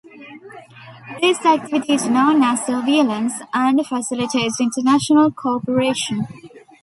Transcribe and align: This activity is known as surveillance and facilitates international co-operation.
This 1.21 1.45
activity 1.45 1.93
is 1.93 2.07
known 2.09 2.41
as 2.41 2.65
surveillance 2.65 3.35
and 3.53 3.85
facilitates 3.85 4.59
international 4.59 5.29
co-operation. 5.31 6.25